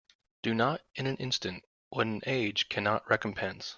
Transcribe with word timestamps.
Do 0.41 0.55
not 0.55 0.81
in 0.95 1.05
an 1.05 1.15
instant 1.17 1.63
what 1.89 2.07
an 2.07 2.21
age 2.25 2.69
cannot 2.69 3.07
recompense. 3.07 3.69